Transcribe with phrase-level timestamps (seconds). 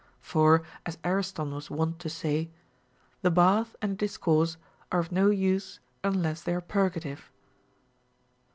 [0.23, 2.49] For, as Ariston was wont to say,
[3.21, 4.57] The bath and a discourse
[4.91, 7.29] are of no use unless they are purgative.